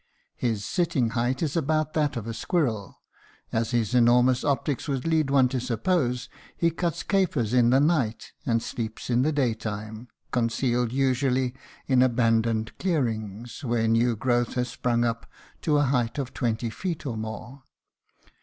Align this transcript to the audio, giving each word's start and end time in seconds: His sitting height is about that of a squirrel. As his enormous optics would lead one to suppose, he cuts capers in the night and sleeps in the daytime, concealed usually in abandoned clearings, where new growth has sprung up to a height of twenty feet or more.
His 0.35 0.65
sitting 0.65 1.11
height 1.11 1.43
is 1.43 1.55
about 1.55 1.93
that 1.93 2.17
of 2.17 2.25
a 2.25 2.33
squirrel. 2.33 3.03
As 3.51 3.69
his 3.69 3.93
enormous 3.93 4.43
optics 4.43 4.87
would 4.87 5.05
lead 5.05 5.29
one 5.29 5.47
to 5.49 5.59
suppose, 5.59 6.27
he 6.57 6.71
cuts 6.71 7.03
capers 7.03 7.53
in 7.53 7.69
the 7.69 7.79
night 7.79 8.31
and 8.43 8.63
sleeps 8.63 9.11
in 9.11 9.21
the 9.21 9.31
daytime, 9.31 10.07
concealed 10.31 10.91
usually 10.91 11.53
in 11.85 12.01
abandoned 12.01 12.75
clearings, 12.79 13.63
where 13.63 13.87
new 13.87 14.15
growth 14.15 14.55
has 14.55 14.69
sprung 14.69 15.03
up 15.05 15.27
to 15.61 15.77
a 15.77 15.83
height 15.83 16.17
of 16.17 16.33
twenty 16.33 16.71
feet 16.71 17.05
or 17.05 17.15
more. 17.15 17.61